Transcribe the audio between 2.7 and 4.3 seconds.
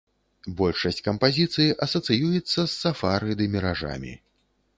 сафары ды міражамі.